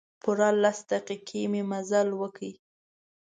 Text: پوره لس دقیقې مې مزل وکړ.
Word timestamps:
پوره 0.21 0.49
لس 0.63 0.79
دقیقې 0.91 1.41
مې 1.51 1.61
مزل 1.71 2.07
وکړ. 2.21 2.51